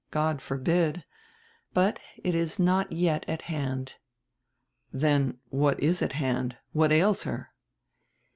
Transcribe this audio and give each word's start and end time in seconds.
God 0.09 0.41
forbid. 0.41 1.03
But 1.75 2.01
it 2.23 2.33
is 2.33 2.57
not 2.57 2.91
yet 2.91 3.23
at 3.27 3.43
hand." 3.43 3.97
"Then 4.91 5.37
what 5.49 5.79
is 5.79 6.01
at 6.01 6.13
hand? 6.13 6.57
What 6.71 6.91
ails 6.91 7.21
her?" 7.21 7.49